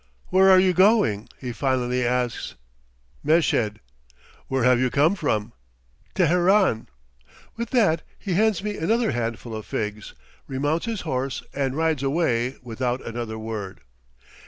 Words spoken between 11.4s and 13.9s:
and rides away without another word.